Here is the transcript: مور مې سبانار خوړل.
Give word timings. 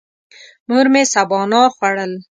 مور 0.67 0.85
مې 0.93 1.03
سبانار 1.13 1.67
خوړل. 1.75 2.13